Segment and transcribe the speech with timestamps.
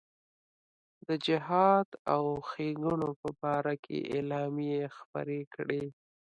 [1.07, 5.85] د جهاد او ښېګڼو په باره کې اعلامیې خپرې کړې.